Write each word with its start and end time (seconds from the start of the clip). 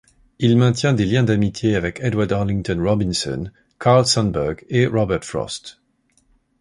Il 0.39 0.57
maintient 0.57 0.93
des 0.93 1.05
liens 1.05 1.21
d'amitié 1.21 1.75
avec 1.75 1.99
Edward 2.01 2.31
Arlington 2.31 2.81
Robinson, 2.83 3.51
Carl 3.79 4.03
Sandburg 4.03 4.65
et 4.67 4.87
Robert 4.87 5.23
Frost. 5.23 5.79